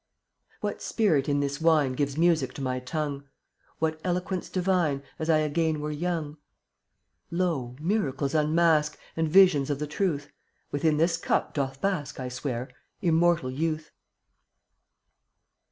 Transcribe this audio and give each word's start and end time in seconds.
What 0.61 0.81
Spirit 0.81 1.29
in 1.29 1.41
this 1.41 1.61
wine 1.61 1.93
Gives 1.93 2.17
music 2.17 2.55
to 2.55 2.61
my 2.63 2.79
tongue? 2.79 3.25
What 3.77 4.01
eloquence 4.03 4.49
divine, 4.49 5.03
As 5.19 5.29
I 5.29 5.37
again 5.41 5.79
were 5.79 5.91
young? 5.91 6.37
Lo! 7.29 7.75
miracles 7.79 8.33
unmask 8.33 8.97
And 9.15 9.29
visions 9.29 9.69
of 9.69 9.77
the 9.77 9.85
Truth; 9.85 10.31
Within 10.71 10.97
this 10.97 11.17
cup 11.17 11.53
doth 11.53 11.81
bask, 11.81 12.19
I 12.19 12.29
swear, 12.29 12.67
Immortal 13.03 13.51
Youth. 13.51 13.91